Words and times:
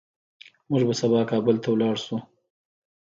موږ 0.69 0.81
به 0.87 0.93
سبا 1.01 1.19
کابل 1.31 1.55
ته 1.63 1.69
لاړ 1.81 1.95
شو 2.05 2.17